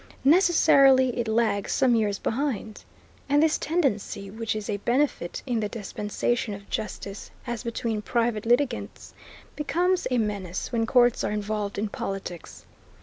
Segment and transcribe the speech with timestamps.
[0.25, 2.83] Necessarily it lags some years behind.
[3.29, 8.47] And this tendency, which is a benefit in the dispensation of justice as between private
[8.47, 9.13] litigants,
[9.55, 12.65] becomes a menace when courts are involved in politics.